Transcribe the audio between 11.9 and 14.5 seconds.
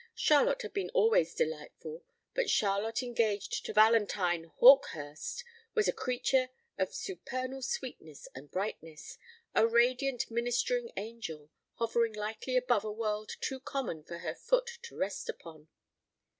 lightly above a world too common for her